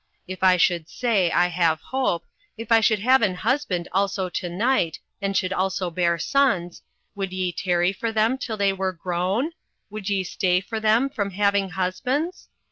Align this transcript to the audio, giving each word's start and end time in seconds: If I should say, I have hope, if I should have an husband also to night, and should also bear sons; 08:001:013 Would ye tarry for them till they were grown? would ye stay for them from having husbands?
If 0.27 0.41
I 0.43 0.57
should 0.57 0.89
say, 0.89 1.29
I 1.29 1.45
have 1.49 1.79
hope, 1.79 2.25
if 2.57 2.71
I 2.71 2.79
should 2.79 2.97
have 2.97 3.21
an 3.21 3.35
husband 3.35 3.87
also 3.91 4.29
to 4.29 4.49
night, 4.49 4.97
and 5.21 5.37
should 5.37 5.53
also 5.53 5.91
bear 5.91 6.17
sons; 6.17 6.81
08:001:013 7.09 7.11
Would 7.17 7.33
ye 7.33 7.51
tarry 7.51 7.93
for 7.93 8.11
them 8.11 8.39
till 8.39 8.57
they 8.57 8.73
were 8.73 8.93
grown? 8.93 9.51
would 9.91 10.09
ye 10.09 10.23
stay 10.23 10.59
for 10.59 10.79
them 10.79 11.07
from 11.07 11.29
having 11.29 11.69
husbands? 11.69 12.49